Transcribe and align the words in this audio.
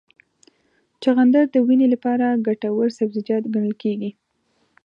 چغندر 1.03 1.45
د 1.51 1.55
وینې 1.67 1.87
لپاره 1.93 2.39
ګټور 2.47 2.87
سبزیجات 2.97 3.43
ګڼل 3.53 3.73
کېږي. 3.83 4.11